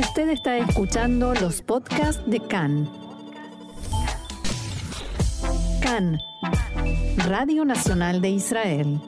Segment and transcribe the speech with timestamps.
[0.00, 2.90] Usted está escuchando los podcasts de CAN.
[5.82, 6.18] CAN,
[7.28, 8.98] Radio Nacional de Israel.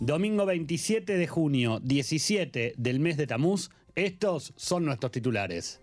[0.00, 5.80] Domingo 27 de junio, 17 del mes de Tamuz, estos son nuestros titulares.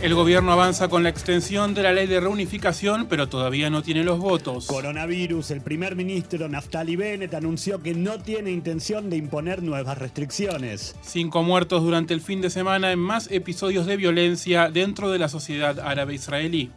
[0.00, 4.04] El gobierno avanza con la extensión de la ley de reunificación, pero todavía no tiene
[4.04, 4.66] los votos.
[4.66, 5.50] Coronavirus.
[5.50, 10.94] El primer ministro Naftali Bennett anunció que no tiene intención de imponer nuevas restricciones.
[11.02, 15.28] Cinco muertos durante el fin de semana en más episodios de violencia dentro de la
[15.28, 16.70] sociedad árabe israelí.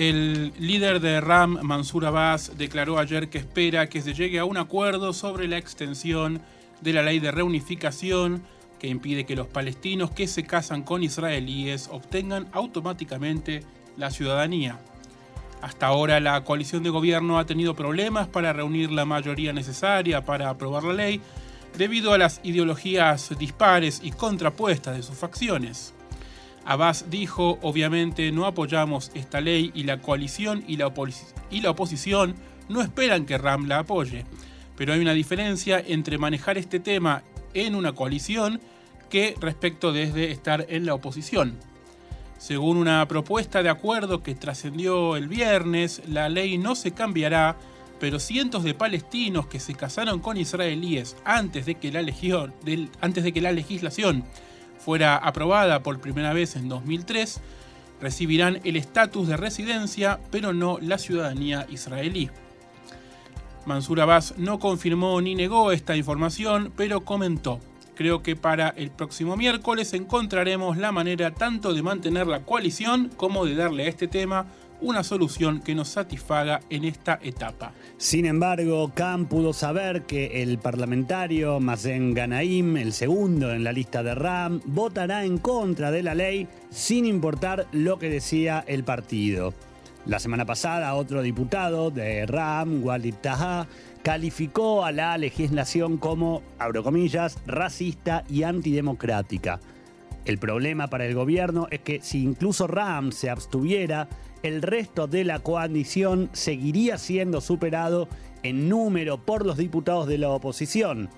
[0.00, 4.56] El líder de RAM, Mansur Abbas, declaró ayer que espera que se llegue a un
[4.56, 6.40] acuerdo sobre la extensión
[6.80, 8.42] de la ley de reunificación
[8.78, 13.62] que impide que los palestinos que se casan con israelíes obtengan automáticamente
[13.98, 14.80] la ciudadanía.
[15.60, 20.48] Hasta ahora la coalición de gobierno ha tenido problemas para reunir la mayoría necesaria para
[20.48, 21.20] aprobar la ley
[21.76, 25.92] debido a las ideologías dispares y contrapuestas de sus facciones.
[26.64, 32.34] Abbas dijo, obviamente no apoyamos esta ley y la coalición y la, oposición
[32.68, 34.24] no esperan que Ram la apoye.
[34.76, 37.22] Pero hay una diferencia entre manejar este tema
[37.54, 38.60] en una coalición
[39.08, 41.58] que respecto desde estar en la oposición.
[42.38, 47.56] Según una propuesta de acuerdo que trascendió el viernes, la ley no se cambiará,
[47.98, 54.24] pero cientos de palestinos que se casaron con israelíes antes de que la legislación
[54.84, 57.40] fuera aprobada por primera vez en 2003,
[58.00, 62.30] recibirán el estatus de residencia, pero no la ciudadanía israelí.
[63.66, 67.60] Mansur Abbas no confirmó ni negó esta información, pero comentó,
[67.94, 73.44] creo que para el próximo miércoles encontraremos la manera tanto de mantener la coalición como
[73.44, 74.46] de darle a este tema
[74.80, 77.72] una solución que nos satisfaga en esta etapa.
[77.96, 84.02] Sin embargo, Khan pudo saber que el parlamentario Mazen Ganaim, el segundo en la lista
[84.02, 89.54] de RAM, votará en contra de la ley sin importar lo que decía el partido.
[90.06, 93.66] La semana pasada, otro diputado de RAM, Walid Taha,
[94.02, 99.60] calificó a la legislación como, abro comillas, racista y antidemocrática.
[100.24, 104.08] El problema para el gobierno es que si incluso RAM se abstuviera,
[104.42, 108.08] el resto de la coalición seguiría siendo superado
[108.42, 111.08] en número por los diputados de la oposición.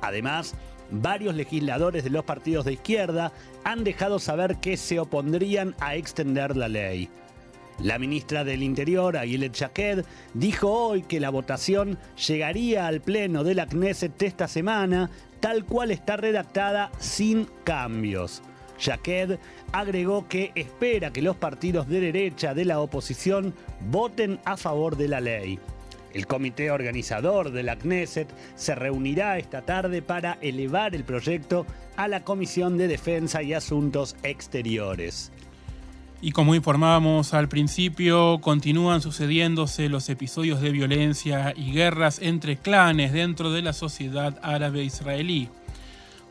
[0.00, 0.54] Además,
[0.90, 3.32] varios legisladores de los partidos de izquierda
[3.64, 7.08] han dejado saber que se opondrían a extender la ley.
[7.80, 11.98] La ministra del Interior, Aguilet Shaked, dijo hoy que la votación
[12.28, 18.42] llegaría al pleno de la Knesset esta semana, tal cual está redactada sin cambios.
[18.82, 19.38] Jaqued
[19.72, 23.54] agregó que espera que los partidos de derecha de la oposición
[23.90, 25.58] voten a favor de la ley.
[26.12, 31.64] El comité organizador de la Knesset se reunirá esta tarde para elevar el proyecto
[31.96, 35.32] a la Comisión de Defensa y Asuntos Exteriores.
[36.20, 43.12] Y como informábamos al principio, continúan sucediéndose los episodios de violencia y guerras entre clanes
[43.12, 45.48] dentro de la sociedad árabe israelí.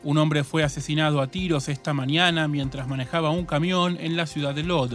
[0.04, 4.52] Un hombre fue asesinado a tiros esta mañana mientras manejaba un camión en la ciudad
[4.52, 4.94] de Lod.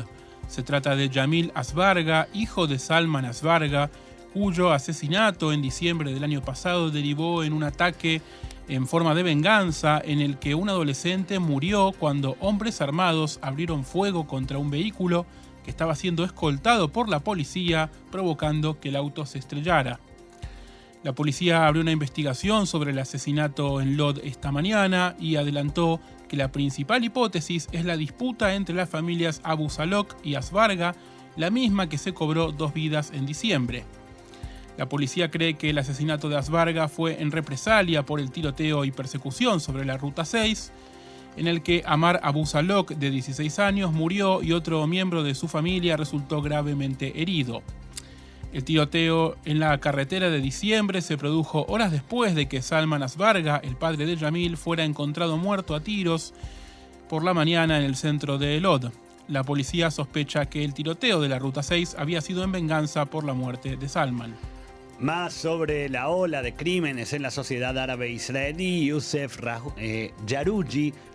[0.49, 3.89] Se trata de Yamil Asbarga, hijo de Salman Asbarga,
[4.33, 8.21] cuyo asesinato en diciembre del año pasado derivó en un ataque
[8.67, 14.27] en forma de venganza en el que un adolescente murió cuando hombres armados abrieron fuego
[14.27, 15.25] contra un vehículo
[15.63, 20.01] que estaba siendo escoltado por la policía, provocando que el auto se estrellara.
[21.07, 26.35] La policía abrió una investigación sobre el asesinato en Lod esta mañana y adelantó que
[26.35, 30.95] la principal hipótesis es la disputa entre las familias Abu Salok y Asbarga,
[31.37, 33.85] la misma que se cobró dos vidas en diciembre.
[34.77, 38.91] La policía cree que el asesinato de Asbarga fue en represalia por el tiroteo y
[38.91, 40.73] persecución sobre la Ruta 6,
[41.37, 45.47] en el que Amar Abu Salok, de 16 años, murió y otro miembro de su
[45.47, 47.63] familia resultó gravemente herido.
[48.53, 53.57] El tiroteo en la carretera de diciembre se produjo horas después de que Salman Asbarga,
[53.57, 56.33] el padre de Yamil, fuera encontrado muerto a tiros
[57.09, 58.91] por la mañana en el centro de Elod.
[59.27, 63.25] La policía sospecha que el tiroteo de la Ruta 6 había sido en venganza por
[63.25, 64.35] la muerte de Salman.
[64.99, 69.37] Más sobre la ola de crímenes en la sociedad árabe israelí, Youssef
[69.77, 70.11] eh,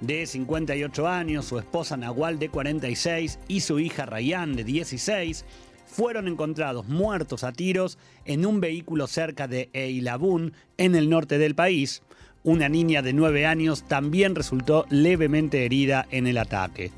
[0.01, 5.45] de 58 años, su esposa Nawal, de 46, y su hija Rayan, de 16,
[5.93, 11.55] fueron encontrados muertos a tiros en un vehículo cerca de Eilabun, en el norte del
[11.55, 12.03] país.
[12.45, 16.91] Una niña de 9 años también resultó levemente herida en el ataque.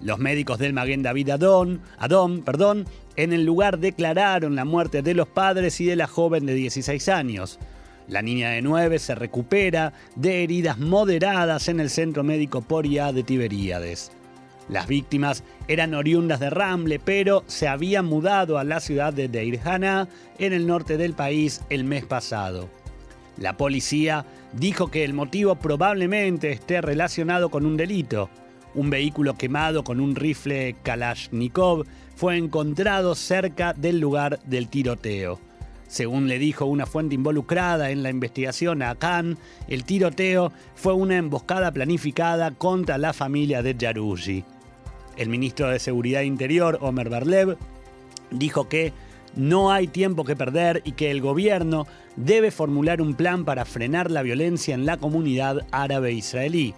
[0.00, 1.82] Los médicos del Maguen David Adón,
[2.44, 2.86] perdón,
[3.16, 7.08] en el lugar declararon la muerte de los padres y de la joven de 16
[7.08, 7.58] años.
[8.06, 13.24] La niña de 9 se recupera de heridas moderadas en el centro médico Poria de
[13.24, 14.12] Tiberíades.
[14.68, 19.60] Las víctimas eran oriundas de Ramle, pero se habían mudado a la ciudad de Deir
[19.64, 22.68] Haná, en el norte del país, el mes pasado.
[23.38, 28.28] La policía dijo que el motivo probablemente esté relacionado con un delito.
[28.74, 31.86] Un vehículo quemado con un rifle Kalashnikov
[32.16, 35.38] fue encontrado cerca del lugar del tiroteo.
[35.86, 39.38] Según le dijo una fuente involucrada en la investigación a Khan,
[39.68, 44.44] el tiroteo fue una emboscada planificada contra la familia de Jaruji.
[45.18, 47.58] El ministro de Seguridad Interior, Omer Barlev,
[48.30, 48.92] dijo que
[49.34, 51.86] no hay tiempo que perder y que el gobierno
[52.16, 56.74] debe formular un plan para frenar la violencia en la comunidad árabe israelí.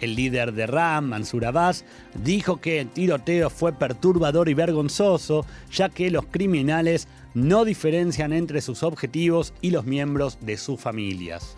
[0.00, 1.84] El líder de Ram, Mansur Abbas,
[2.22, 8.60] dijo que el tiroteo fue perturbador y vergonzoso, ya que los criminales no diferencian entre
[8.60, 11.56] sus objetivos y los miembros de sus familias.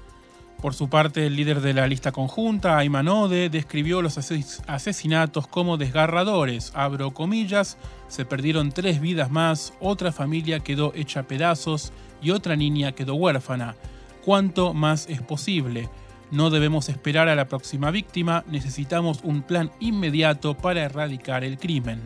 [0.60, 5.76] Por su parte, el líder de la lista conjunta, Ayman Ode, describió los asesinatos como
[5.76, 6.72] desgarradores.
[6.74, 7.76] Abro comillas,
[8.08, 11.92] se perdieron tres vidas más, otra familia quedó hecha pedazos
[12.22, 13.76] y otra niña quedó huérfana.
[14.24, 15.90] ¿Cuánto más es posible?
[16.30, 22.00] No debemos esperar a la próxima víctima, necesitamos un plan inmediato para erradicar el crimen.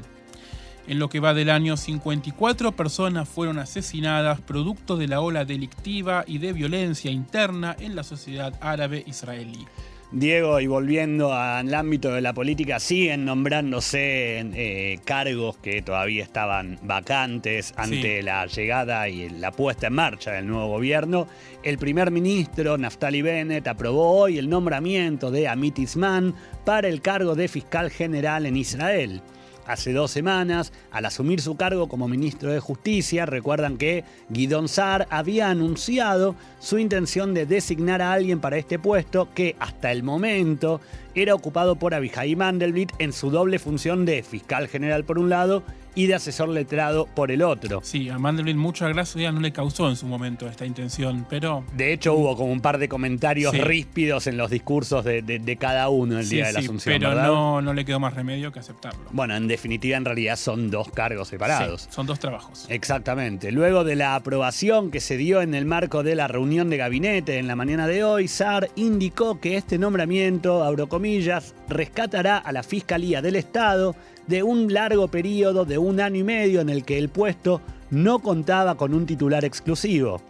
[0.86, 6.24] En lo que va del año, 54 personas fueron asesinadas producto de la ola delictiva
[6.26, 9.66] y de violencia interna en la sociedad árabe israelí.
[10.12, 16.80] Diego, y volviendo al ámbito de la política, siguen nombrándose eh, cargos que todavía estaban
[16.82, 21.28] vacantes ante la llegada y la puesta en marcha del nuevo gobierno.
[21.62, 26.34] El primer ministro, Naftali Bennett, aprobó hoy el nombramiento de Amit Isman
[26.64, 29.22] para el cargo de fiscal general en Israel
[29.66, 35.06] hace dos semanas, al asumir su cargo como ministro de Justicia, recuerdan que Guidón Saar
[35.10, 40.80] había anunciado su intención de designar a alguien para este puesto que hasta el momento
[41.14, 45.62] era ocupado por Abihai Mandelblit en su doble función de fiscal general por un lado
[45.94, 47.81] y de asesor letrado por el otro.
[47.82, 51.64] Sí, a Mandelblit mucha gracia no le causó en su momento esta intención, pero...
[51.76, 56.19] De hecho hubo como un par de comentarios ríspidos en los discursos de, cada uno
[56.19, 56.94] el día de la asunción.
[56.98, 59.00] Pero no, no le quedó más remedio que aceptarlo.
[59.10, 61.88] Bueno, en definitiva en realidad son dos cargos separados.
[61.90, 62.66] son dos trabajos.
[62.69, 63.52] Exactamente.
[63.52, 67.38] Luego de la aprobación que se dio en el marco de la reunión de gabinete
[67.38, 72.62] en la mañana de hoy, SAR indicó que este nombramiento, abro comillas, rescatará a la
[72.62, 73.94] Fiscalía del Estado
[74.30, 77.60] de un largo periodo de un año y medio en el que el puesto
[77.90, 80.22] no contaba con un titular exclusivo.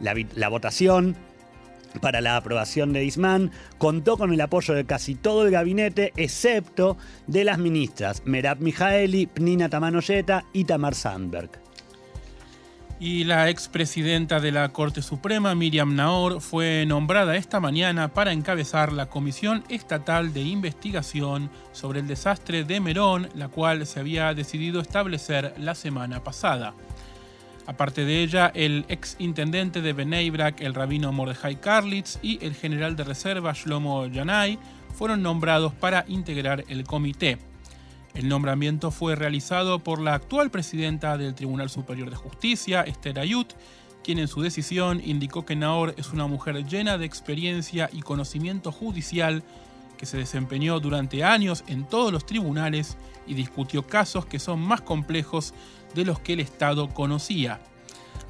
[0.00, 1.14] La, votación
[2.00, 6.96] para la aprobación de Isman contó con el apoyo de casi todo el gabinete, excepto
[7.26, 11.50] de las ministras Merab Mijaeli, Pnina Tamanoyeta y Tamar Sandberg.
[13.04, 18.92] Y la expresidenta de la Corte Suprema, Miriam Naor, fue nombrada esta mañana para encabezar
[18.92, 24.80] la Comisión Estatal de Investigación sobre el desastre de Merón, la cual se había decidido
[24.80, 26.74] establecer la semana pasada.
[27.66, 32.54] Aparte de ella, el ex intendente de Bnei Brak, el rabino Mordejai Karlitz, y el
[32.54, 34.60] general de reserva Shlomo Yanai
[34.94, 37.38] fueron nombrados para integrar el comité.
[38.14, 43.54] El nombramiento fue realizado por la actual presidenta del Tribunal Superior de Justicia, Esther Ayut,
[44.04, 48.70] quien en su decisión indicó que Naor es una mujer llena de experiencia y conocimiento
[48.70, 49.42] judicial
[49.96, 54.82] que se desempeñó durante años en todos los tribunales y discutió casos que son más
[54.82, 55.54] complejos
[55.94, 57.60] de los que el Estado conocía.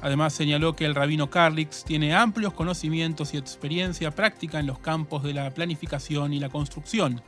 [0.01, 5.23] Además señaló que el rabino Carlix tiene amplios conocimientos y experiencia práctica en los campos
[5.23, 7.21] de la planificación y la construcción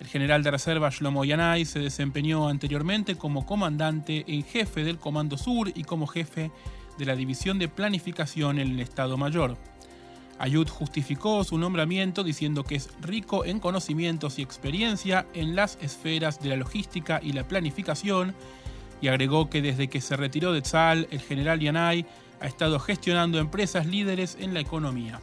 [0.00, 5.38] el general de reserva Shlomo Yanai se desempeñó anteriormente como comandante en jefe del Comando
[5.38, 6.50] Sur y como jefe
[6.98, 9.56] de la División de Planificación en el Estado Mayor.
[10.38, 16.40] Ayud justificó su nombramiento diciendo que es rico en conocimientos y experiencia en las esferas
[16.40, 18.34] de la logística y la planificación
[19.00, 22.06] y agregó que desde que se retiró de Tzal, el general Yanai
[22.40, 25.20] ha estado gestionando empresas líderes en la economía.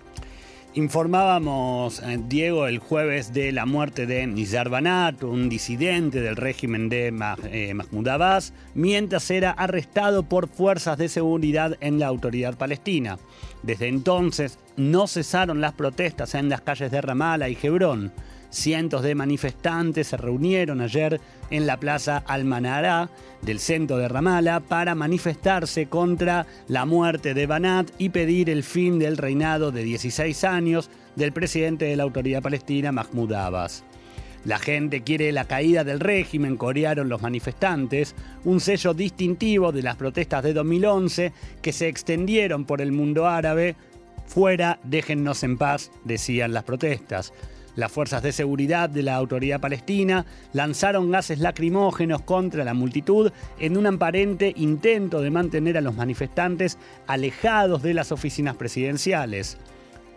[0.73, 6.87] Informábamos, eh, Diego, el jueves de la muerte de Nizar Banat, un disidente del régimen
[6.87, 13.19] de eh, Mahmoud Abbas, mientras era arrestado por fuerzas de seguridad en la autoridad palestina.
[13.63, 18.13] Desde entonces no cesaron las protestas en las calles de Ramallah y Hebrón.
[18.51, 23.09] Cientos de manifestantes se reunieron ayer en la plaza Al-Manara
[23.41, 28.99] del centro de Ramallah para manifestarse contra la muerte de Banat y pedir el fin
[28.99, 33.83] del reinado de 16 años del presidente de la autoridad palestina, Mahmoud Abbas.
[34.43, 39.97] La gente quiere la caída del régimen, corearon los manifestantes, un sello distintivo de las
[39.97, 41.31] protestas de 2011
[41.61, 43.75] que se extendieron por el mundo árabe.
[44.25, 47.33] Fuera, déjennos en paz, decían las protestas.
[47.75, 53.77] Las fuerzas de seguridad de la autoridad palestina lanzaron gases lacrimógenos contra la multitud en
[53.77, 59.57] un aparente intento de mantener a los manifestantes alejados de las oficinas presidenciales.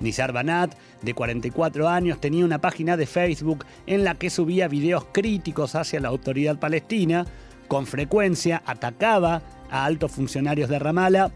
[0.00, 5.06] Nizar Banat, de 44 años, tenía una página de Facebook en la que subía videos
[5.12, 7.24] críticos hacia la autoridad palestina.
[7.68, 11.30] Con frecuencia atacaba a altos funcionarios de Ramallah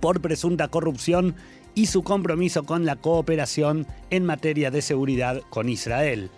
[0.00, 1.34] por presunta corrupción
[1.74, 6.30] y su compromiso con la cooperación en materia de seguridad con Israel.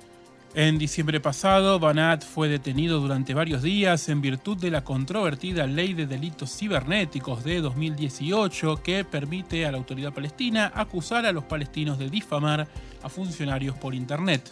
[0.56, 5.94] En diciembre pasado, Banat fue detenido durante varios días en virtud de la controvertida Ley
[5.94, 11.98] de Delitos Cibernéticos de 2018 que permite a la autoridad palestina acusar a los palestinos
[11.98, 12.68] de difamar
[13.02, 14.48] a funcionarios por Internet.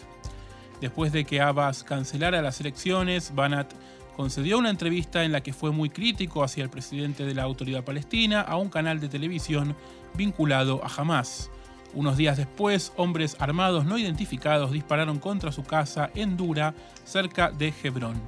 [0.81, 3.71] Después de que Abbas cancelara las elecciones, Banat
[4.15, 7.83] concedió una entrevista en la que fue muy crítico hacia el presidente de la autoridad
[7.83, 9.75] palestina a un canal de televisión
[10.15, 11.49] vinculado a Hamas.
[11.93, 17.73] Unos días después, hombres armados no identificados dispararon contra su casa en Dura, cerca de
[17.83, 18.19] Hebrón.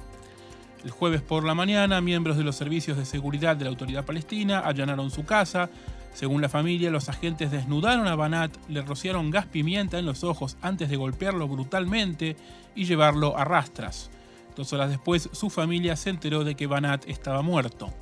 [0.84, 4.60] El jueves por la mañana, miembros de los servicios de seguridad de la autoridad palestina
[4.60, 5.68] allanaron su casa.
[6.14, 10.56] Según la familia, los agentes desnudaron a Banat, le rociaron gas pimienta en los ojos
[10.62, 12.36] antes de golpearlo brutalmente
[12.76, 14.10] y llevarlo a rastras.
[14.56, 17.92] Dos horas después, su familia se enteró de que Banat estaba muerto.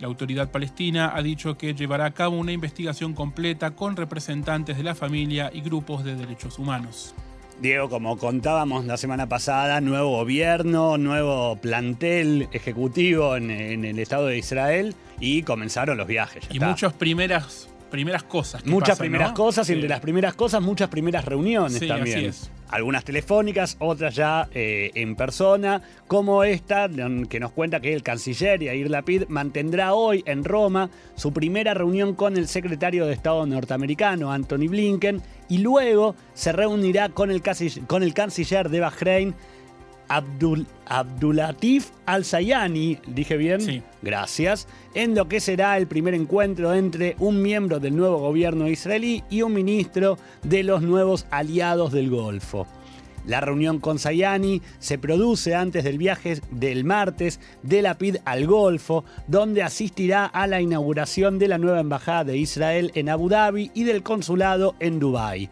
[0.00, 4.82] La autoridad palestina ha dicho que llevará a cabo una investigación completa con representantes de
[4.82, 7.14] la familia y grupos de derechos humanos.
[7.60, 14.36] Diego, como contábamos la semana pasada, nuevo gobierno, nuevo plantel ejecutivo en, el Estado de
[14.36, 16.44] Israel y comenzaron los viajes.
[16.50, 18.64] y muchas primeras, primeras cosas.
[18.66, 22.32] muchas primeras cosas y entre las primeras cosas muchas primeras reuniones también.
[22.68, 26.88] algunas telefónicas, otras ya eh, en persona, como esta
[27.28, 32.14] que nos cuenta que el canciller Yair Lapid mantendrá hoy en Roma su primera reunión
[32.14, 37.42] con el secretario de Estado norteamericano Anthony Blinken y luego se reunirá con el,
[37.86, 39.34] con el canciller de Bahrein
[40.08, 43.82] Abdul, Abdulatif Al-Sayani, dije bien, sí.
[44.02, 49.24] gracias, en lo que será el primer encuentro entre un miembro del nuevo gobierno israelí
[49.30, 52.66] y un ministro de los nuevos aliados del Golfo.
[53.26, 58.46] La reunión con Sayani se produce antes del viaje del martes de la PID al
[58.46, 63.72] Golfo, donde asistirá a la inauguración de la nueva embajada de Israel en Abu Dhabi
[63.74, 65.50] y del consulado en Dubái.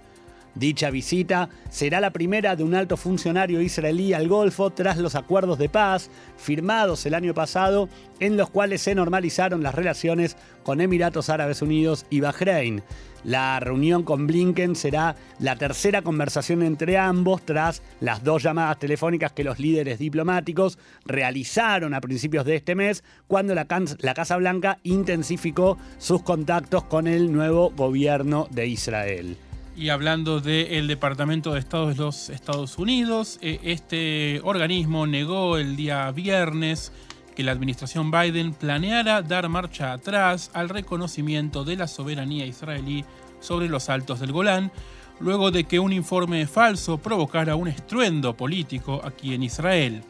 [0.55, 5.59] Dicha visita será la primera de un alto funcionario israelí al Golfo tras los acuerdos
[5.59, 7.89] de paz firmados el año pasado
[8.21, 12.83] en los cuales se normalizaron las relaciones con Emiratos Árabes Unidos y Bahrein.
[13.25, 19.33] La reunión con Blinken será la tercera conversación entre ambos tras las dos llamadas telefónicas
[19.33, 23.67] que los líderes diplomáticos realizaron a principios de este mes cuando la,
[23.99, 29.39] la Casa Blanca intensificó sus contactos con el nuevo gobierno de Israel.
[29.77, 35.75] Y hablando del Departamento de Estado de los Estados Unidos, eh, este organismo negó el
[35.75, 36.93] día viernes
[37.35, 43.05] que la administración Biden planeara dar marcha atrás al reconocimiento de la soberanía israelí
[43.41, 44.71] sobre los altos del Golán,
[45.19, 50.05] luego de que un informe falso provocara un estruendo político aquí en Israel.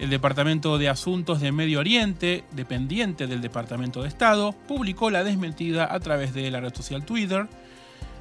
[0.00, 5.92] El Departamento de Asuntos de Medio Oriente, dependiente del Departamento de Estado, publicó la desmentida
[5.92, 7.46] a través de la red social Twitter,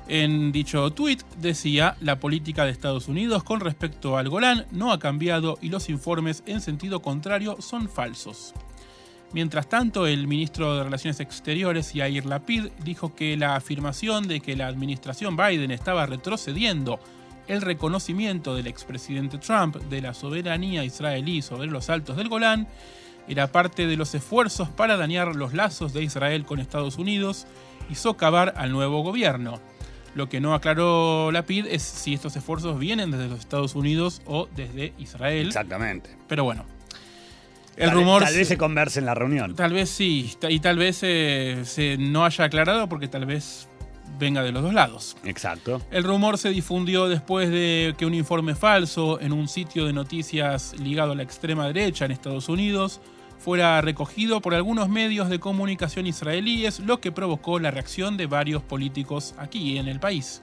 [0.10, 5.00] en dicho tuit decía, la política de Estados Unidos con respecto al Golán no ha
[5.00, 8.54] cambiado y los informes en sentido contrario son falsos.
[9.34, 14.56] Mientras tanto, el ministro de Relaciones Exteriores, Yair Lapid, dijo que la afirmación de que
[14.56, 17.00] la administración Biden estaba retrocediendo
[17.48, 22.68] el reconocimiento del expresidente Trump de la soberanía israelí sobre los altos del Golán
[23.28, 27.46] era parte de los esfuerzos para dañar los lazos de Israel con Estados Unidos
[27.90, 29.60] y socavar al nuevo gobierno.
[30.18, 34.24] Lo que no aclaró la PID es si estos esfuerzos vienen desde los Estados Unidos
[34.26, 35.46] o desde Israel.
[35.46, 36.10] Exactamente.
[36.28, 36.66] Pero bueno.
[37.76, 38.24] El tal rumor.
[38.24, 39.56] Tal vez se converse en la reunión.
[39.56, 40.36] Tal vez sí.
[40.50, 43.68] Y tal vez eh, se no haya aclarado porque tal vez
[44.18, 45.16] venga de los dos lados.
[45.24, 45.84] Exacto.
[45.92, 50.74] El rumor se difundió después de que un informe falso en un sitio de noticias
[50.80, 53.02] ligado a la extrema derecha en Estados Unidos
[53.40, 58.62] fuera recogido por algunos medios de comunicación israelíes, lo que provocó la reacción de varios
[58.64, 60.42] políticos aquí en el país.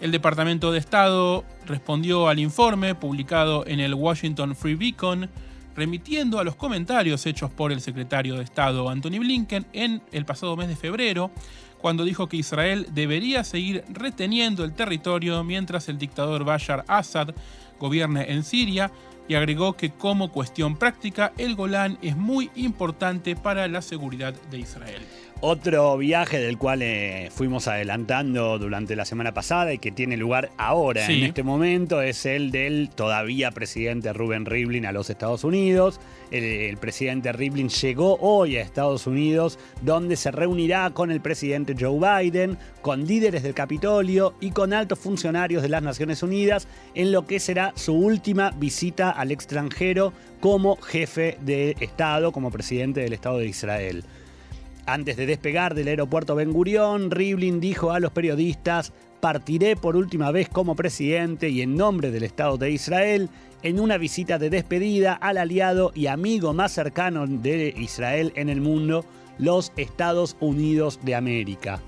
[0.00, 5.28] El Departamento de Estado respondió al informe publicado en el Washington Free Beacon,
[5.74, 10.56] remitiendo a los comentarios hechos por el secretario de Estado Anthony Blinken en el pasado
[10.56, 11.30] mes de febrero,
[11.78, 17.30] cuando dijo que Israel debería seguir reteniendo el territorio mientras el dictador Bashar Assad
[17.78, 18.90] gobierne en Siria
[19.28, 24.58] y agregó que como cuestión práctica el Golán es muy importante para la seguridad de
[24.58, 25.02] Israel.
[25.40, 30.50] Otro viaje del cual eh, fuimos adelantando durante la semana pasada y que tiene lugar
[30.58, 36.00] ahora, en este momento, es el del todavía presidente Rubén Rivlin a los Estados Unidos.
[36.32, 42.00] El, presidente Rivlin llegó hoy a Estados Unidos, donde se reunirá con el presidente Joe
[42.00, 46.66] Biden, con líderes del Capitolio y con altos funcionarios de las Naciones Unidas,
[46.96, 53.02] en lo que será su última visita al extranjero como jefe de Estado, como presidente
[53.02, 54.04] del Estado de Israel.
[54.88, 60.30] Antes de despegar del aeropuerto Ben Gurión, Rivlin dijo a los periodistas, partiré por última
[60.30, 63.28] vez como presidente y en nombre del Estado de Israel
[63.62, 68.62] en una visita de despedida al aliado y amigo más cercano de Israel en el
[68.62, 69.04] mundo,
[69.38, 71.82] los Estados Unidos de América.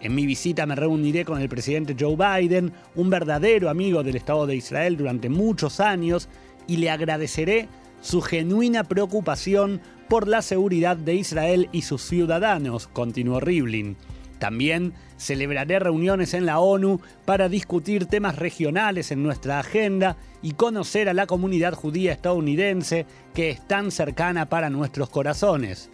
[0.00, 4.46] En mi visita me reuniré con el presidente Joe Biden, un verdadero amigo del Estado
[4.46, 6.28] de Israel durante muchos años,
[6.68, 7.68] y le agradeceré
[8.00, 13.96] su genuina preocupación por la seguridad de Israel y sus ciudadanos, continuó Rivlin.
[14.38, 21.08] También celebraré reuniones en la ONU para discutir temas regionales en nuestra agenda y conocer
[21.08, 25.90] a la comunidad judía estadounidense que es tan cercana para nuestros corazones.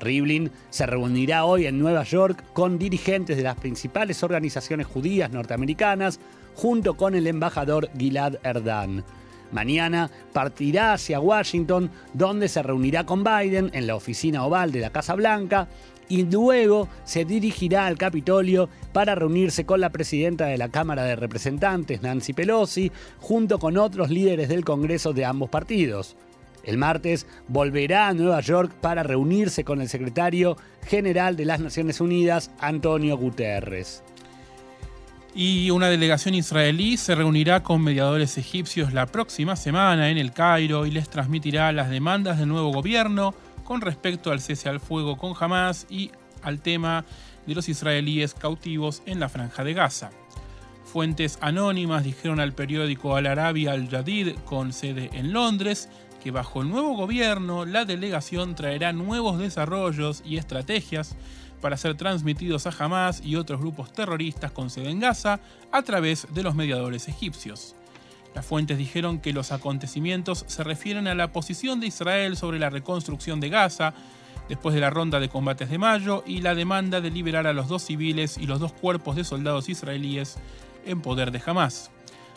[0.00, 6.18] Rivlin se reunirá hoy en Nueva York con dirigentes de las principales organizaciones judías norteamericanas
[6.54, 9.04] junto con el embajador Gilad Erdan.
[9.52, 14.90] Mañana partirá hacia Washington, donde se reunirá con Biden en la oficina oval de la
[14.90, 15.68] Casa Blanca
[16.08, 21.16] y luego se dirigirá al Capitolio para reunirse con la presidenta de la Cámara de
[21.16, 26.16] Representantes, Nancy Pelosi, junto con otros líderes del Congreso de ambos partidos.
[26.62, 32.00] El martes volverá a Nueva York para reunirse con el secretario general de las Naciones
[32.00, 34.02] Unidas, Antonio Guterres.
[35.36, 40.86] Y una delegación israelí se reunirá con mediadores egipcios la próxima semana en el Cairo
[40.86, 45.34] y les transmitirá las demandas del nuevo gobierno con respecto al cese al fuego con
[45.38, 47.04] Hamas y al tema
[47.46, 50.10] de los israelíes cautivos en la franja de Gaza.
[50.84, 55.88] Fuentes anónimas dijeron al periódico Al Arabi Al Jadid, con sede en Londres,
[56.22, 61.16] que bajo el nuevo gobierno la delegación traerá nuevos desarrollos y estrategias
[61.60, 65.40] para ser transmitidos a Hamas y otros grupos terroristas con sede en Gaza
[65.72, 67.74] a través de los mediadores egipcios.
[68.34, 72.70] Las fuentes dijeron que los acontecimientos se refieren a la posición de Israel sobre la
[72.70, 73.94] reconstrucción de Gaza
[74.48, 77.68] después de la ronda de combates de mayo y la demanda de liberar a los
[77.68, 80.36] dos civiles y los dos cuerpos de soldados israelíes
[80.84, 81.90] en poder de Hamas.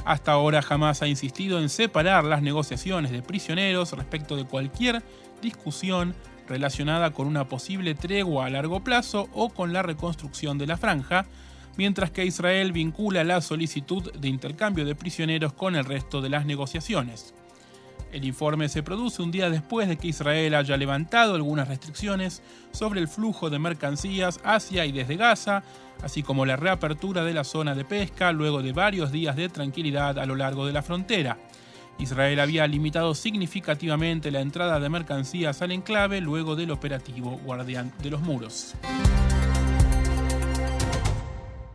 [0.05, 5.03] Hasta ahora Hamas ha insistido en separar las negociaciones de prisioneros respecto de cualquier
[5.41, 6.15] discusión
[6.47, 11.25] relacionada con una posible tregua a largo plazo o con la reconstrucción de la franja,
[11.77, 16.45] mientras que Israel vincula la solicitud de intercambio de prisioneros con el resto de las
[16.45, 17.33] negociaciones.
[18.11, 23.01] El informe se produce un día después de que Israel haya levantado algunas restricciones sobre
[23.01, 25.63] el flujo de mercancías hacia y desde Gaza,
[26.01, 30.17] así como la reapertura de la zona de pesca luego de varios días de tranquilidad
[30.19, 31.37] a lo largo de la frontera.
[31.99, 38.09] Israel había limitado significativamente la entrada de mercancías al enclave luego del operativo Guardián de
[38.11, 38.75] los Muros.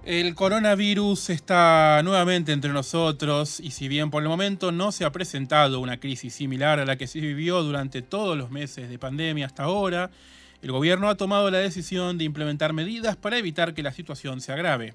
[0.05, 5.13] El coronavirus está nuevamente entre nosotros y si bien por el momento no se ha
[5.13, 9.47] presentado una crisis similar a la que se vivió durante todos los meses de pandemia
[9.47, 10.11] hasta ahora,
[10.61, 14.53] el gobierno ha tomado la decisión de implementar medidas para evitar que la situación se
[14.53, 14.95] agrave.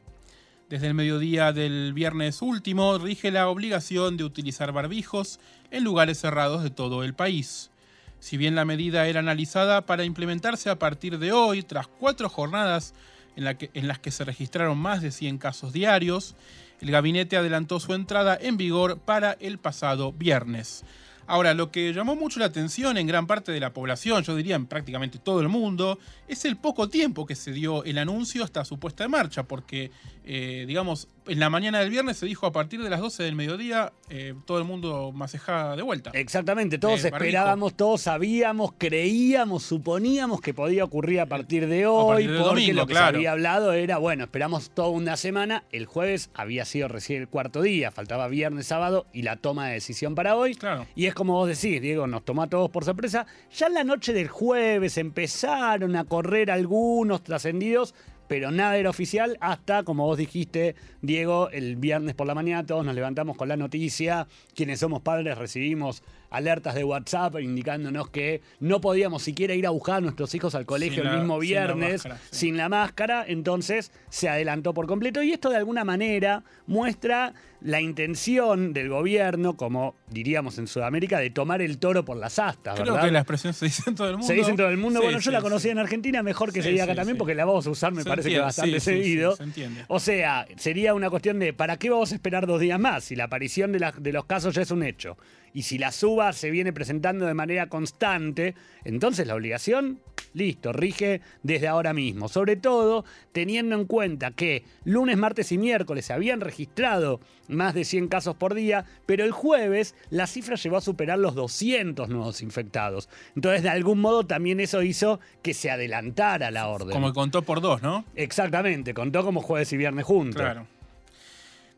[0.69, 5.39] Desde el mediodía del viernes último rige la obligación de utilizar barbijos
[5.71, 7.71] en lugares cerrados de todo el país.
[8.19, 12.93] Si bien la medida era analizada para implementarse a partir de hoy, tras cuatro jornadas
[13.37, 16.35] en, las que se registraron más de 100 casos diarios,
[16.81, 20.83] el gabinete adelantó su entrada en vigor para el pasado viernes.
[21.27, 24.55] Ahora, lo que llamó mucho la atención en gran parte de la población, yo diría
[24.55, 28.63] en prácticamente todo el mundo, es el poco tiempo que se dio el anuncio hasta
[28.63, 29.91] su puesta en marcha, porque,
[30.23, 33.35] eh, digamos, en la mañana del viernes se dijo a partir de las 12 del
[33.35, 36.11] mediodía, eh, todo el mundo masejada de vuelta.
[36.13, 42.27] Exactamente, todos eh, esperábamos, todos sabíamos, creíamos, suponíamos que podía ocurrir a partir de hoy,
[42.27, 46.65] porque lo que se había hablado era, bueno, esperamos toda una semana, el jueves había
[46.65, 50.55] sido recién el cuarto día, faltaba viernes, sábado y la toma de decisión para hoy.
[50.55, 50.87] Claro.
[50.95, 53.25] Y es como vos decís, Diego, nos tomó a todos por sorpresa.
[53.55, 57.93] Ya en la noche del jueves empezaron a correr algunos trascendidos
[58.27, 62.85] pero nada era oficial hasta, como vos dijiste, Diego, el viernes por la mañana todos
[62.85, 68.81] nos levantamos con la noticia, quienes somos padres recibimos alertas de WhatsApp indicándonos que no
[68.81, 71.93] podíamos siquiera ir a buscar a nuestros hijos al colegio el mismo sin la viernes
[72.05, 72.21] máscara, sí.
[72.31, 77.33] sin la máscara, entonces se adelantó por completo y esto de alguna manera muestra
[77.67, 82.79] la intención del gobierno, como diríamos en Sudamérica, de tomar el toro por las astas,
[82.79, 83.05] Creo ¿verdad?
[83.07, 84.25] que la expresión se dice en todo el mundo.
[84.27, 84.99] Se dice en todo el mundo.
[85.01, 85.69] Sí, bueno, yo la conocí sí.
[85.69, 88.09] en Argentina, mejor que se diga acá también, porque la vamos a usar, me Se
[88.09, 89.35] parece que entiende, bastante sí, sí, seguido.
[89.35, 89.83] se entiende.
[89.89, 93.03] O sea, sería una cuestión de ¿para qué vamos a esperar dos días más?
[93.03, 95.17] Si la aparición de, la- de los casos ya es un hecho.
[95.53, 99.99] Y si la suba se viene presentando de manera constante, entonces la obligación,
[100.33, 102.27] listo, rige desde ahora mismo.
[102.27, 107.85] Sobre todo teniendo en cuenta que lunes, martes y miércoles se habían registrado más de
[107.85, 112.41] 100 casos por día, pero el jueves la cifra llegó a superar los 200 nuevos
[112.41, 113.09] infectados.
[113.35, 116.91] Entonces, de algún modo, también eso hizo que se adelantara la orden.
[116.91, 118.05] Como que contó por dos, ¿no?
[118.15, 120.41] Exactamente, contó como jueves y viernes juntos.
[120.41, 120.67] Claro.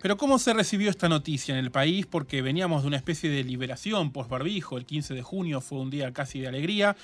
[0.01, 2.05] Pero ¿cómo se recibió esta noticia en el país?
[2.05, 4.77] Porque veníamos de una especie de liberación post-barbijo.
[4.77, 6.95] El 15 de junio fue un día casi de alegría.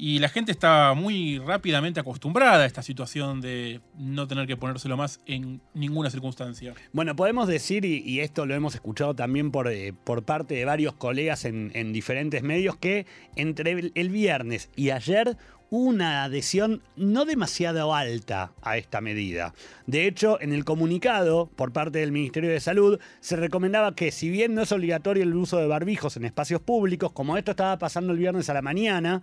[0.00, 4.96] Y la gente estaba muy rápidamente acostumbrada a esta situación de no tener que ponérselo
[4.96, 6.72] más en ninguna circunstancia.
[6.92, 10.92] Bueno, podemos decir, y, esto lo hemos escuchado también por, eh, por parte de varios
[10.92, 15.36] colegas en, en diferentes medios, que entre el, viernes y ayer
[15.70, 19.54] una adhesión no demasiado alta a esta medida.
[19.86, 24.30] De hecho, en el comunicado por parte del Ministerio de Salud se recomendaba que si
[24.30, 28.12] bien no es obligatorio el uso de barbijos en espacios públicos, como esto estaba pasando
[28.12, 29.22] el viernes a la mañana,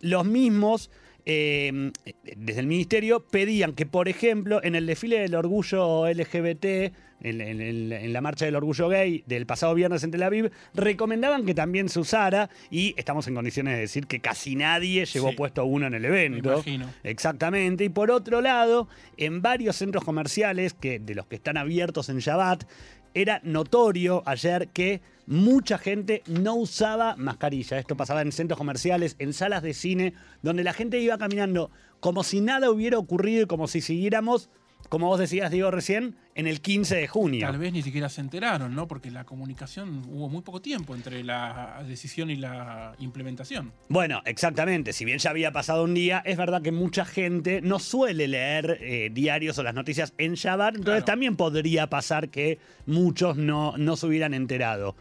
[0.00, 0.90] los mismos,
[1.26, 1.92] eh,
[2.36, 7.60] desde el ministerio, pedían que, por ejemplo, en el desfile del orgullo LGBT, en, en-
[7.60, 11.54] en- en la marcha del orgullo gay del pasado viernes en Tel Aviv, recomendaban que
[11.54, 15.36] también se usara y estamos en condiciones de decir que casi nadie llevó Sí.
[15.36, 16.52] puesto uno en el evento.
[16.54, 16.86] imagino.
[17.04, 17.84] Exactamente.
[17.84, 22.18] Y por otro lado, en varios centros comerciales, que, de los que están abiertos en
[22.18, 22.64] Shabbat,
[23.12, 27.78] era notorio ayer que mucha gente no usaba mascarilla.
[27.78, 32.22] Esto pasaba en centros comerciales, en salas de cine, donde la gente iba caminando como
[32.24, 34.48] si nada hubiera ocurrido y como si siguiéramos,
[34.88, 37.46] como vos decías, Diego, recién, en el 15 de junio.
[37.46, 38.88] Tal vez ni siquiera se enteraron, ¿no?
[38.88, 43.72] Porque la comunicación hubo muy poco tiempo entre la decisión y la implementación.
[43.88, 44.92] Bueno, exactamente.
[44.92, 48.78] Si bien ya había pasado un día, es verdad que mucha gente no suele leer
[48.80, 51.04] eh, diarios o las noticias en Shabbat, entonces Claro.
[51.04, 54.96] también podría pasar que muchos no, no se hubieran enterado.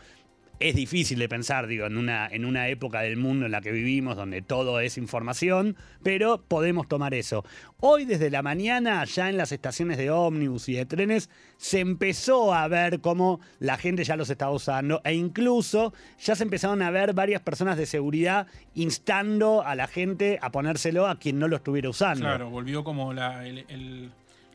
[0.60, 3.72] Es difícil de pensar, digo, en una, en una época del mundo en la que
[3.72, 7.46] vivimos, donde todo es información, pero podemos tomar eso.
[7.80, 12.54] Hoy desde la mañana, ya en las estaciones de ómnibus y de trenes, se empezó
[12.54, 16.92] a ver cómo la gente ya los estaba usando e incluso ya se empezaron a
[16.92, 21.56] ver varias personas de seguridad instando a la gente a ponérselo a quien no lo
[21.56, 22.26] estuviera usando.
[22.26, 24.12] Claro, volvió como la, el,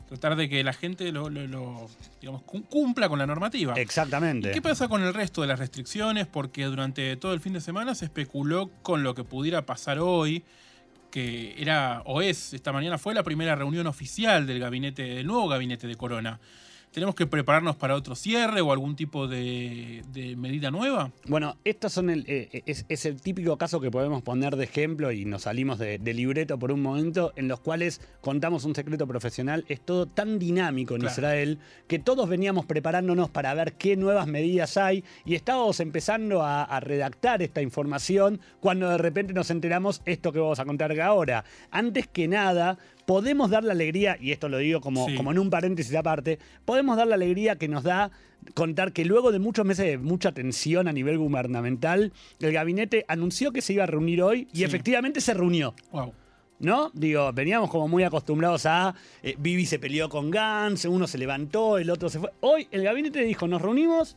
[0.07, 1.89] tratar de que la gente lo, lo- lo,
[2.21, 3.73] digamos, cum- cumpla con la normativa.
[3.75, 4.49] Exactamente.
[4.49, 6.27] ¿Y qué pasa con el resto de las restricciones?
[6.27, 10.43] Porque durante todo el fin de semana se especuló con lo que pudiera pasar hoy,
[11.11, 15.47] que era o es, esta mañana fue la primera reunión oficial del gabinete, del nuevo
[15.47, 16.39] gabinete de Corona.
[16.95, 21.11] ¿Tenemos que prepararnos para otro cierre o algún tipo de, de medida nueva?
[21.27, 25.11] Bueno, estos son el, eh, es, es el típico caso que podemos poner de ejemplo
[25.11, 29.05] y nos salimos de, de libreto por un momento, en los cuales contamos un secreto
[29.07, 29.65] profesional.
[29.67, 31.13] Es todo tan dinámico en Claro.
[31.13, 36.63] Israel que todos veníamos preparándonos para ver qué nuevas medidas hay y estábamos empezando a,
[36.63, 41.43] a redactar esta información cuando de repente nos enteramos esto que vamos a contar ahora.
[41.71, 45.15] Antes que nada, podemos dar la alegría, y esto lo digo como, Sí.
[45.15, 48.11] como en un paréntesis aparte, podemos dar la alegría que nos da
[48.53, 53.51] contar que luego de muchos meses de mucha tensión a nivel gubernamental, el gabinete anunció
[53.51, 54.63] que se iba a reunir hoy y Sí.
[54.63, 55.73] efectivamente se reunió.
[55.91, 56.13] Wow.
[56.59, 56.89] ¿No?
[56.93, 58.95] Digo, veníamos como muy acostumbrados a.
[59.23, 62.31] eh, Vivi se peleó con Gantz, uno se levantó, el otro se fue.
[62.39, 64.15] Hoy el gabinete dijo: nos reunimos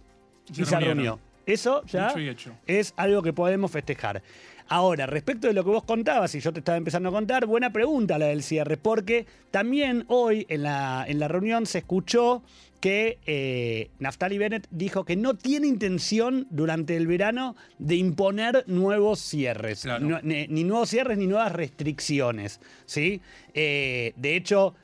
[0.57, 1.19] y Se reunió.
[1.47, 2.53] Eso ya hecho.
[2.67, 4.23] es algo que podemos festejar.
[4.69, 7.71] Ahora, respecto de lo que vos contabas y yo te estaba empezando a contar, buena
[7.73, 12.43] pregunta la del cierre, porque también hoy en la, en la reunión se escuchó
[12.81, 19.19] que eh, Naftali Bennett dijo que no tiene intención durante el verano de imponer nuevos
[19.21, 20.07] cierres, Claro.
[20.07, 22.61] No- ni, ni nuevos cierres ni nuevas restricciones.
[22.87, 23.21] ¿sí?
[23.55, 24.75] Eh, de hecho,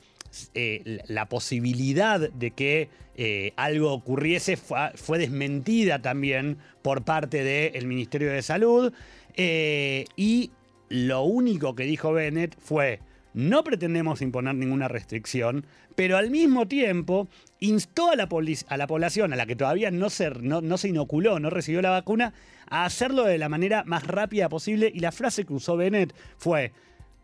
[0.55, 7.87] eh, la posibilidad de que eh, algo ocurriese fue, fue desmentida también por parte del
[7.87, 8.91] Ministerio de Salud.
[9.35, 10.51] Eh, y
[10.89, 12.99] lo único que dijo Bennett fue,
[13.33, 17.27] no pretendemos imponer ninguna restricción, pero al mismo tiempo
[17.59, 20.77] instó a la, poli- a la población, a la que todavía no se, no, no
[20.77, 22.33] se inoculó, no recibió la vacuna,
[22.69, 24.91] a hacerlo de la manera más rápida posible.
[24.93, 26.71] Y la frase que usó Bennett fue,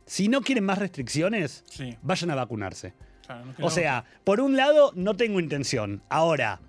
[0.06, 1.98] si no quieren más restricciones, Sí.
[2.02, 2.94] vayan a vacunarse.
[3.26, 6.02] Claro, no queda O sea, por un lado, no tengo intención.
[6.10, 6.60] Ahora,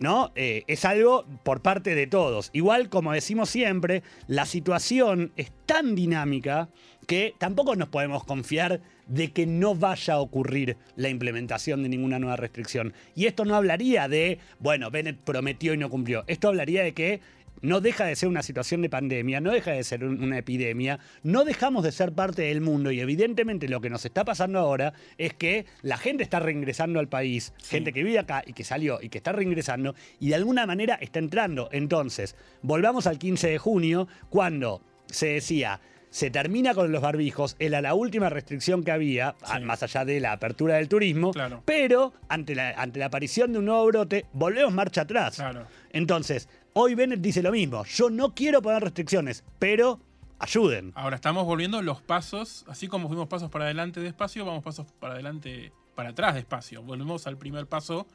[0.00, 0.32] ¿no?
[0.34, 2.50] Eh, es algo por parte de todos.
[2.52, 6.68] Igual, como decimos siempre, la situación es tan dinámica
[7.06, 12.18] que tampoco nos podemos confiar de que no vaya a ocurrir la implementación de ninguna
[12.18, 12.92] nueva restricción.
[13.14, 16.24] Y esto no hablaría de, bueno, Bennett prometió y no cumplió.
[16.26, 17.20] Esto hablaría de que
[17.62, 20.98] no deja de ser una situación de pandemia, no deja de ser un- una epidemia,
[21.22, 24.92] no dejamos de ser parte del mundo y evidentemente lo que nos está pasando ahora
[25.18, 28.98] es que la gente está reingresando al país, gente que vive acá y que salió
[29.02, 31.68] y que está reingresando y de alguna manera está entrando.
[31.72, 35.80] Entonces, volvamos al 15 de junio cuando se decía...
[36.10, 40.32] Se termina con los barbijos, era la última restricción que había, más allá de la
[40.32, 41.62] apertura del turismo, Claro.
[41.66, 45.36] pero ante la, ante la aparición de un nuevo brote, volvemos marcha atrás.
[45.36, 45.66] Claro.
[45.92, 46.48] Entonces,
[46.80, 47.84] hoy Bennett dice lo mismo.
[47.84, 50.00] Yo no quiero poner restricciones, pero
[50.38, 50.92] ayuden.
[50.94, 55.14] Ahora estamos volviendo los pasos, así como fuimos pasos para adelante despacio, vamos pasos para
[55.14, 56.82] adelante, para atrás despacio.
[56.82, 58.06] Volvemos al primer paso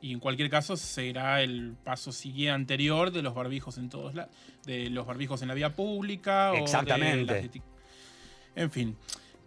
[0.00, 4.32] y en cualquier caso será el paso siguiente anterior de los barbijos en todos lados,
[4.64, 6.52] de los barbijos en la vía pública.
[6.52, 7.50] o de Exactamente.
[8.54, 8.96] en fin.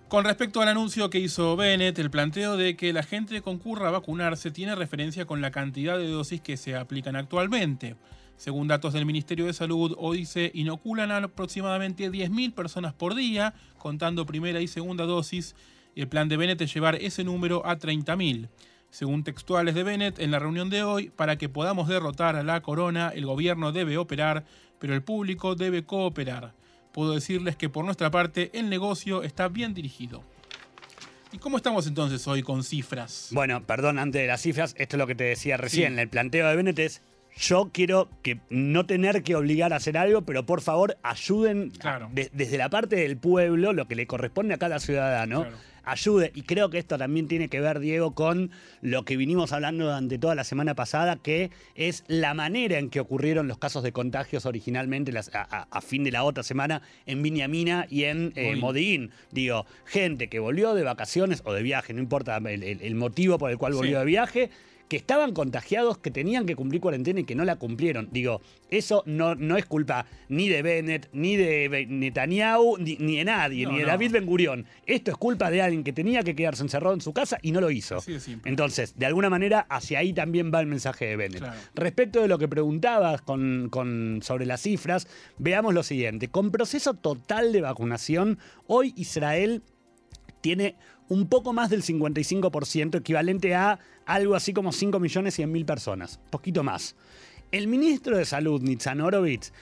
[0.09, 3.91] Con respecto al anuncio que hizo Bennett, el planteo de que la gente concurra a
[3.91, 7.95] vacunarse tiene referencia con la cantidad de dosis que se aplican actualmente.
[8.37, 13.55] Según datos del Ministerio de Salud, hoy se inoculan a aproximadamente 10.000 personas por día,
[13.79, 15.55] contando primera y segunda dosis.
[15.95, 18.47] El plan de Bennett es llevar ese número a 30.000.
[18.91, 22.61] Según textuales de Bennett, en la reunión de hoy, para que podamos derrotar a la
[22.61, 24.45] corona, el gobierno debe operar,
[24.77, 26.53] pero el público debe cooperar.
[26.93, 30.23] Puedo decirles que por nuestra parte el negocio está bien dirigido.
[31.31, 33.29] ¿Y cómo estamos entonces hoy con cifras?
[33.31, 35.95] Bueno, perdón, antes de las cifras, esto es lo que te decía recién.
[35.95, 36.01] Sí.
[36.01, 37.01] El planteo de Bennett es,
[37.39, 42.07] yo quiero que no tener que obligar a hacer algo, pero por favor ayuden a-
[42.11, 45.41] de- desde la parte del pueblo, lo que le corresponde a cada ciudadano.
[45.43, 45.57] Claro.
[45.89, 49.85] Ayude, y creo que esto también tiene que ver, Diego, con lo que vinimos hablando
[49.85, 53.93] durante toda la semana pasada, que es la manera en que ocurrieron los casos de
[53.93, 58.33] contagios originalmente las- a, a- a fin de la otra semana en Viñamina y en
[58.35, 58.59] eh, Modín.
[58.59, 59.11] Modín.
[59.31, 63.37] Digo, gente que volvió de vacaciones o de viaje, no importa el, el- el motivo
[63.37, 63.99] por el cual volvió Sí.
[63.99, 64.49] de viaje,
[64.87, 68.07] que estaban contagiados, que tenían que cumplir cuarentena y que no la cumplieron.
[68.11, 73.25] Digo, eso no, no es culpa ni de Bennett, ni de Netanyahu, ni, ni de
[73.25, 73.87] nadie, No, ni de no.
[73.89, 74.65] David Ben Gurión.
[74.85, 77.59] Esto es culpa de alguien que tenía que quedarse encerrado en su casa y no
[77.59, 77.97] lo hizo.
[77.97, 78.49] Así de simple.
[78.49, 81.39] Entonces, de alguna manera, hacia ahí también va el mensaje de Bennett.
[81.39, 81.59] Claro.
[81.75, 86.29] Respecto de lo que preguntabas con, con- sobre las cifras, veamos lo siguiente.
[86.29, 89.63] Con proceso total de vacunación, hoy Israel
[90.41, 90.75] tiene
[91.09, 96.19] un poco más del 55%, equivalente a algo así como 5 millones 100 mil personas,
[96.29, 96.95] poquito más.
[97.51, 99.01] El ministro de Salud, Nitzan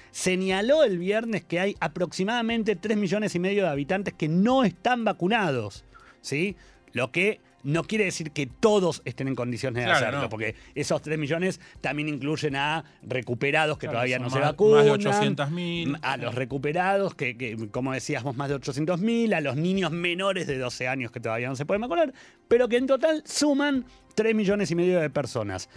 [0.10, 5.03] señaló el viernes que hay aproximadamente 3 millones y medio de habitantes que no están
[5.03, 5.84] vacunados,
[6.21, 6.55] ¿sí?
[6.93, 10.30] Lo que no quiere decir que todos estén en condiciones de Claro, hacerlo, no.
[10.30, 14.88] porque esos 3 millones también incluyen a recuperados que Claro, todavía no se vacunan.
[14.88, 15.99] más de 800.000.
[16.01, 20.58] A los recuperados, que, que, como decíamos, más de 800.000, a los niños menores de
[20.58, 22.13] 12 años que todavía no se pueden vacunar,
[22.47, 25.67] pero que en total suman 3 millones y medio de personas.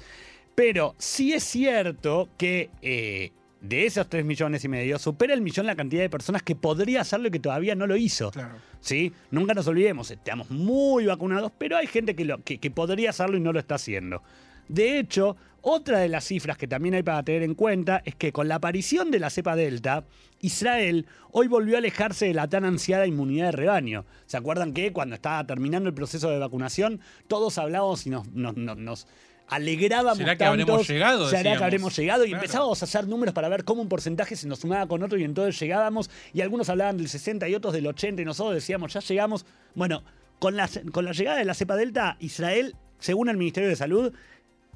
[0.54, 5.66] Pero sí es cierto que eh, de esos 3 millones y medio supera el millón
[5.66, 8.30] la cantidad de personas que podría hacerlo y que todavía no lo hizo.
[8.30, 8.56] Claro.
[8.80, 9.12] ¿sí?
[9.30, 13.36] Nunca nos olvidemos, estamos muy vacunados, pero hay gente que, lo, que, que podría hacerlo
[13.36, 14.22] y no lo está haciendo.
[14.68, 18.32] De hecho, otra de las cifras que también hay para tener en cuenta es que
[18.32, 20.04] con la aparición de la cepa Delta,
[20.40, 24.04] Israel hoy volvió a alejarse de la tan ansiada inmunidad de rebaño.
[24.26, 28.56] ¿Se acuerdan que cuando estaba terminando el proceso de vacunación, todos hablábamos y nos, nos,
[28.56, 29.06] nos- nos
[29.48, 32.24] alegrábamos ¿Será que habremos llegado, ¿Será que habremos llegado?
[32.24, 32.42] Y Claro.
[32.44, 35.24] empezábamos a hacer números para ver cómo un porcentaje se nos sumaba con otro y
[35.24, 39.00] entonces llegábamos y algunos hablaban del 60 y otros del 80 y nosotros decíamos, ya
[39.00, 39.46] llegamos.
[39.74, 40.02] Bueno,
[40.38, 44.12] con la, con la llegada de la cepa Delta, Israel, según el Ministerio de Salud,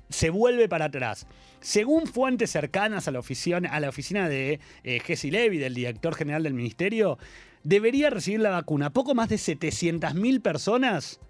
[0.08, 1.26] se vuelve para atrás.
[1.60, 6.14] Según fuentes cercanas a la oficina, a la oficina de eh, Jesse Levy, del director
[6.14, 7.18] general del ministerio,
[7.62, 11.20] debería recibir la vacuna poco más de 700.000 personas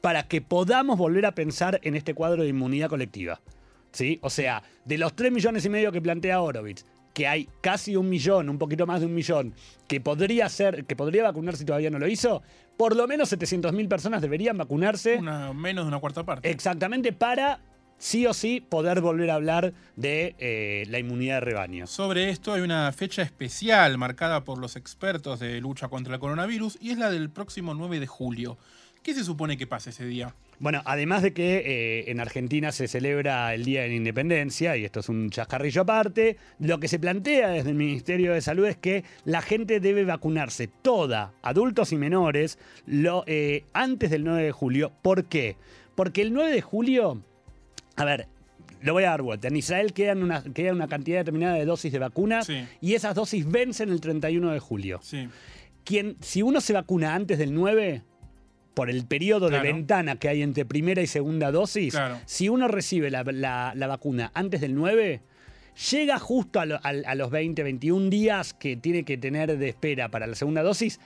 [0.00, 3.40] para que podamos volver a pensar en este cuadro de inmunidad colectiva.
[3.92, 4.18] ¿Sí?
[4.22, 6.84] O sea, de los 3 millones y medio que plantea Horowitz,
[7.14, 9.54] que hay casi un millón, un poquito más de un millón,
[9.88, 12.42] que podría ser, que podría vacunar si todavía no lo hizo,
[12.76, 15.16] por lo menos 700.000 personas deberían vacunarse.
[15.16, 16.48] Una, menos de una cuarta parte.
[16.48, 17.60] Exactamente, para
[17.98, 21.86] sí o sí poder volver a hablar de eh, la inmunidad de rebaño.
[21.86, 26.78] Sobre esto hay una fecha especial marcada por los expertos de lucha contra el coronavirus
[26.80, 28.58] y es la del próximo 9 de julio,
[29.08, 30.34] ¿Qué se supone que pasa ese día?
[30.58, 34.84] Bueno, además de que eh, en Argentina se celebra el Día de la Independencia, y
[34.84, 38.76] esto es un chascarrillo aparte, lo que se plantea desde el Ministerio de Salud es
[38.76, 44.52] que la gente debe vacunarse toda, adultos y menores, lo, eh, antes del 9 de
[44.52, 44.92] julio.
[45.00, 45.56] ¿Por qué?
[45.94, 47.22] Porque el 9 de julio,
[47.96, 48.28] a ver,
[48.82, 49.48] lo voy a dar vuelta.
[49.48, 52.62] En Israel quedan una, queda una cantidad determinada de dosis de vacunas Sí.
[52.82, 55.00] y esas dosis vencen el 31 de julio.
[55.02, 55.30] Sí.
[55.82, 58.02] Quien, si uno se vacuna antes del 9,
[58.78, 59.64] por el periodo Claro.
[59.64, 62.20] de ventana que hay entre primera y segunda dosis, Claro.
[62.26, 65.20] si uno recibe la, la- la vacuna antes del 9,
[65.90, 70.10] llega justo a, lo- a los 20, 21 días que tiene que tener de espera
[70.12, 71.00] para la segunda dosis,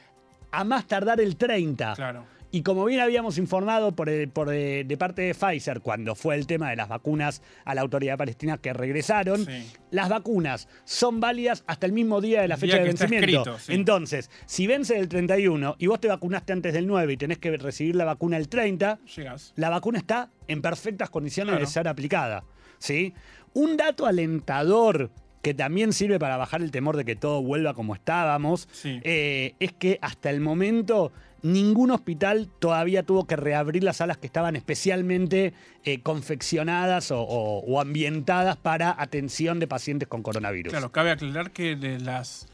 [0.51, 1.95] a más tardar el 30.
[1.97, 2.27] Claro.
[2.55, 6.35] Y como bien habíamos informado por, el- por de, de parte de Pfizer cuando fue
[6.37, 9.67] el tema de las vacunas a la autoridad palestina que regresaron, Sí.
[9.91, 13.27] las vacunas son válidas hasta el mismo día de la El fecha de vencimiento.
[13.27, 13.73] escrito, sí.
[13.73, 17.57] Entonces, si vence el 31 y vos te vacunaste antes del 9 y tenés que
[17.57, 19.55] recibir la vacuna el 30, Llegas.
[19.57, 21.65] la vacuna está en perfectas condiciones Claro.
[21.65, 22.45] de ser aplicada.
[22.79, 23.15] ¿sí?
[23.55, 25.11] Un dato alentador
[25.41, 29.01] que también sirve para bajar el temor de que todo vuelva como estábamos, Sí.
[29.03, 31.13] eh, es que hasta el momento
[31.43, 35.53] ningún hospital todavía tuvo que reabrir las salas que estaban especialmente
[35.85, 40.71] eh, confeccionadas o, o- o ambientadas para atención de pacientes con coronavirus.
[40.73, 42.47] Claro, cabe aclarar que de las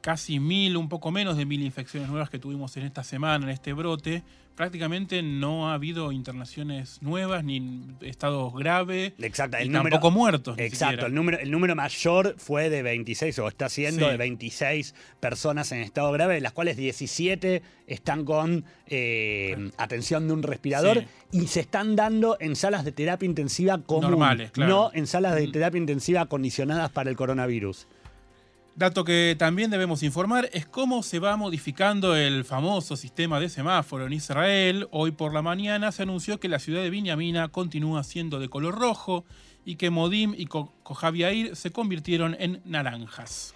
[0.00, 3.50] casi mil, un poco menos de mil infecciones nuevas que tuvimos en esta semana, en
[3.50, 4.22] este brote,
[4.56, 9.12] prácticamente no ha habido internaciones nuevas ni estados graves.
[9.18, 10.58] Exacto, el número- tampoco muertos.
[10.58, 14.10] Exacto, el número, el número mayor fue de 26, o está siendo Sí.
[14.10, 20.34] de 26 personas en estado grave, de las cuales 17 están con eh, atención de
[20.34, 24.70] un respirador y se están dando en salas de terapia intensiva común, Normales, claro.
[24.70, 25.52] no en salas de Mm.
[25.52, 27.86] terapia intensiva acondicionadas para el coronavirus.
[28.76, 34.06] Dato que también debemos informar es cómo se va modificando el famoso sistema de semáforo
[34.06, 34.88] en Israel.
[34.90, 38.76] Hoy por la mañana se anunció que la ciudad de Viñamina continúa siendo de color
[38.78, 39.24] rojo
[39.66, 43.54] y que Modim y Co- Kojaviair se convirtieron en naranjas.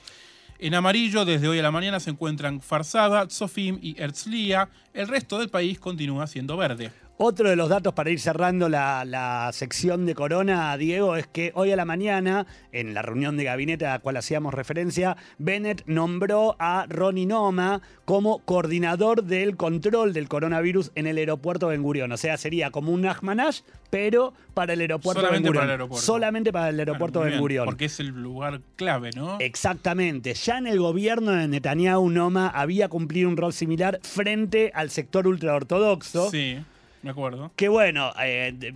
[0.59, 4.69] En amarillo, desde hoy a la mañana se encuentran Farsaba, Sofim y Herzliya.
[4.93, 6.93] El resto del país continúa siendo verde.
[7.17, 11.53] Otro de los datos para ir cerrando la, la sección de Corona, Diego, es que
[11.55, 15.85] hoy a la mañana, en la reunión de gabinete a la cual hacíamos referencia, Bennett
[15.87, 22.11] nombró a Ronnie Noma como coordinador del control del coronavirus en el aeropuerto Ben Gurión.
[22.11, 25.61] O sea, sería como un Ahmanash, pero para el aeropuerto Solamente Ben Gurión.
[25.61, 26.05] para el aeropuerto.
[26.07, 27.65] Solamente para el aeropuerto muy Ben Gurión.
[27.67, 29.39] Porque es el lugar clave, ¿no?
[29.39, 30.35] Exactamente.
[30.35, 35.29] Ya en el gobierno de Netanyahu, Noma había cumplido un rol similar frente al sector
[35.29, 36.29] ultraortodoxo.
[36.33, 36.59] Sí,
[37.05, 37.53] me acuerdo.
[37.57, 38.75] que bueno, eh, de-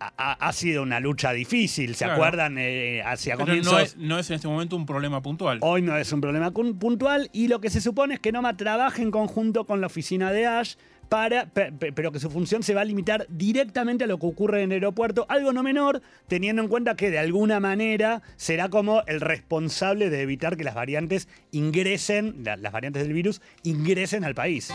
[0.00, 2.14] ha, ha sido una lucha difícil, ¿se Claro.
[2.22, 2.56] acuerdan?
[2.58, 3.72] Eh, hacia Pero comienzos.
[3.72, 5.58] no es, no es en este momento un problema puntual.
[5.60, 9.02] Hoy no es un problema puntual y lo que se supone es que Noma trabaje
[9.02, 10.76] en conjunto con la oficina de Ash.
[11.10, 14.26] Para, pe- pe- pero que su función se va a limitar directamente a lo que
[14.26, 18.68] ocurre en el aeropuerto, algo no menor, teniendo en cuenta que de alguna manera será
[18.68, 24.22] como el responsable de evitar que las variantes ingresen, la- las variantes del virus ingresen
[24.22, 24.70] al país.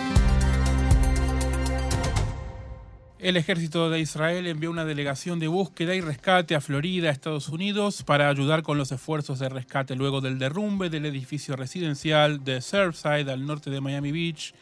[3.23, 8.03] El ejército de Israel envió una delegación de búsqueda y rescate a Florida, Estados Unidos,
[8.03, 13.31] para ayudar con los esfuerzos de rescate luego del derrumbe del edificio residencial de Surfside
[13.31, 14.53] al norte de Miami Beach,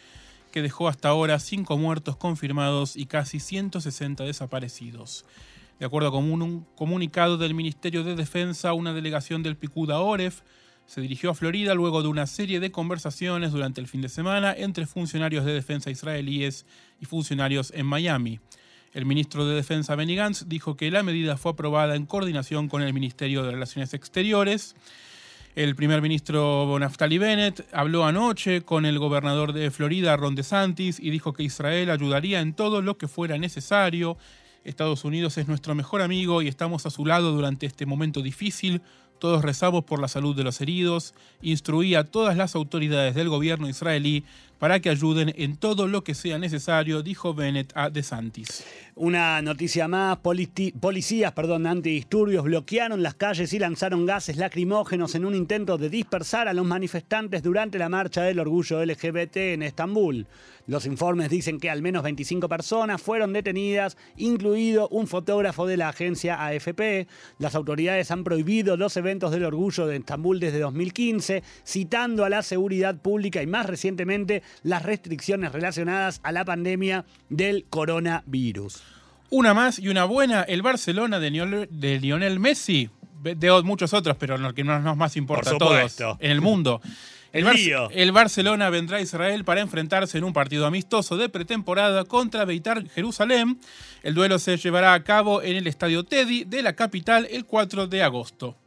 [0.51, 5.25] que dejó hasta ahora cinco muertos confirmados y casi 160 desaparecidos.
[5.79, 10.41] De acuerdo con un comunicado del Ministerio de Defensa, una delegación del Picuda Oref
[10.85, 14.53] se dirigió a Florida luego de una serie de conversaciones durante el fin de semana
[14.53, 16.65] entre funcionarios de defensa israelíes
[16.99, 18.39] y funcionarios en Miami.
[18.93, 22.81] El ministro de Defensa Benny Gantz dijo que la medida fue aprobada en coordinación con
[22.81, 24.75] el Ministerio de Relaciones Exteriores.
[25.55, 31.09] El primer ministro Naftali Bennett habló anoche con el gobernador de Florida, Ron DeSantis, y
[31.09, 34.17] dijo que Israel ayudaría en todo lo que fuera necesario.
[34.63, 38.81] Estados Unidos es nuestro mejor amigo y estamos a su lado durante este momento difícil.
[39.21, 41.13] Todos rezamos por la salud de los heridos.
[41.43, 44.23] Instruí a todas las autoridades del gobierno israelí
[44.61, 48.63] para que ayuden en todo lo que sea necesario, dijo Bennett a DeSantis.
[48.93, 55.33] Una noticia más, policías perdón, antidisturbios bloquearon las calles y lanzaron gases lacrimógenos en un
[55.33, 60.27] intento de dispersar a los manifestantes durante la marcha del orgullo LGBT en Estambul.
[60.67, 65.89] Los informes dicen que al menos 25 personas fueron detenidas, incluido un fotógrafo de la
[65.89, 67.07] agencia AFP.
[67.39, 72.43] Las autoridades han prohibido los eventos del orgullo de Estambul desde 2015, citando a la
[72.43, 78.81] seguridad pública y más recientemente las restricciones relacionadas a la pandemia del coronavirus.
[79.29, 82.89] Una más y una buena, el Barcelona de Lionel, de Lionel Messi,
[83.23, 86.41] de muchos otros, pero lo que no nos más importa Por a todos en el
[86.41, 86.81] mundo.
[87.33, 87.89] El, El Bar- lío.
[87.91, 92.85] el Barcelona vendrá a Israel para enfrentarse en un partido amistoso de pretemporada contra Beitar
[92.89, 93.57] Jerusalén.
[94.03, 97.87] El duelo se llevará a cabo en el Estadio Teddy de la capital el 4
[97.87, 98.57] de agosto.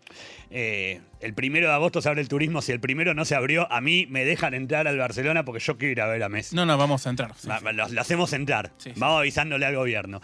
[0.51, 2.62] Eh, el primero de agosto se abre el turismo.
[2.62, 5.77] Si el primero no se abrió, a mí me dejan entrar al Barcelona porque yo
[5.79, 6.55] quiero ir a ver a Messi.
[6.55, 7.33] No, no, vamos a entrar.
[7.37, 7.64] sí, Va- sí.
[7.64, 8.70] va, Lo, lo hacemos entrar.
[8.79, 8.93] Sí.
[8.97, 10.20] Vamos avisándole al gobierno.